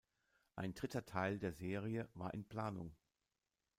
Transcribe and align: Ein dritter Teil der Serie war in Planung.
Ein 0.55 0.73
dritter 0.73 1.05
Teil 1.05 1.37
der 1.37 1.53
Serie 1.53 2.09
war 2.15 2.33
in 2.33 2.43
Planung. 2.47 2.95